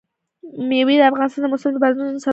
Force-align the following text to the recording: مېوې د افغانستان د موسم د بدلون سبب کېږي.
مېوې 0.67 0.95
د 0.99 1.03
افغانستان 1.09 1.41
د 1.43 1.47
موسم 1.51 1.69
د 1.73 1.77
بدلون 1.83 2.07
سبب 2.15 2.19
کېږي. 2.23 2.29